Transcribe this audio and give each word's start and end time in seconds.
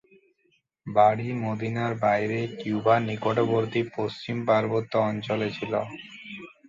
বাড়ি 0.87 1.27
মদীনার 1.43 1.93
বাইরে 2.03 2.39
কিউবার 2.59 2.99
নিকটবর্তী 3.09 3.81
পশ্চিম 3.95 4.37
পার্বত্য 4.47 4.93
অঞ্চলে 5.09 5.47
ছিল। 5.57 5.73